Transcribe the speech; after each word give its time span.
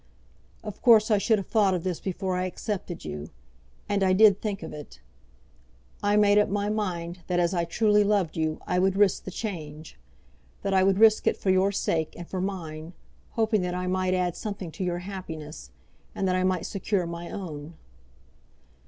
Of 0.63 0.81
course 0.81 1.11
I 1.11 1.19
should 1.19 1.37
have 1.37 1.45
thought 1.45 1.75
of 1.75 1.83
this 1.83 1.99
before 1.99 2.35
I 2.35 2.45
accepted 2.45 3.05
you; 3.05 3.29
and 3.87 4.01
I 4.01 4.13
did 4.13 4.41
think 4.41 4.63
of 4.63 4.73
it. 4.73 4.99
I 6.01 6.15
made 6.17 6.39
up 6.39 6.49
my 6.49 6.69
mind 6.69 7.19
that, 7.27 7.39
as 7.39 7.53
I 7.53 7.65
truly 7.65 8.03
loved 8.03 8.35
you, 8.35 8.59
I 8.65 8.79
would 8.79 8.95
risk 8.95 9.25
the 9.25 9.29
change; 9.29 9.99
that 10.63 10.73
I 10.73 10.81
would 10.81 10.97
risk 10.97 11.27
it 11.27 11.37
for 11.37 11.51
your 11.51 11.71
sake 11.71 12.15
and 12.17 12.27
for 12.27 12.41
mine, 12.41 12.93
hoping 13.33 13.61
that 13.61 13.75
I 13.75 13.85
might 13.85 14.15
add 14.15 14.35
something 14.35 14.71
to 14.71 14.83
your 14.83 14.97
happiness, 15.05 15.69
and 16.15 16.27
that 16.27 16.35
I 16.35 16.43
might 16.43 16.65
secure 16.65 17.05
my 17.05 17.29
own. 17.29 17.75